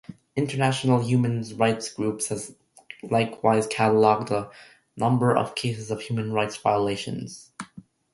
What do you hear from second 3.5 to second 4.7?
cataloged a